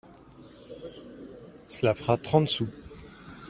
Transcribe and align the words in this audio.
Cela 1.67 1.93
fera 1.93 2.17
trente 2.17 2.47
sous. 2.49 2.67